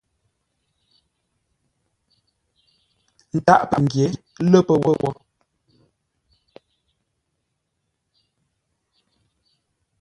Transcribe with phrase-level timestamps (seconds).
[3.37, 4.05] Ntâʼ pəngyě
[4.49, 5.09] lə́ pə́ wó.